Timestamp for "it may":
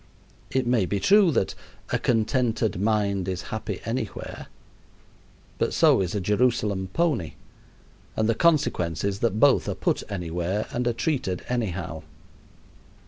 0.49-0.87